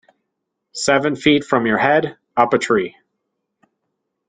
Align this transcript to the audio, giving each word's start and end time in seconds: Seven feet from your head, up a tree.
Seven 0.73 1.15
feet 1.15 1.43
from 1.45 1.67
your 1.67 1.77
head, 1.77 2.17
up 2.35 2.55
a 2.55 2.57
tree. 2.57 2.95